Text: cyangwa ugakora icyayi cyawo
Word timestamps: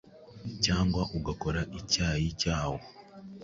cyangwa 0.63 1.01
ugakora 1.17 1.61
icyayi 1.79 2.27
cyawo 2.41 2.77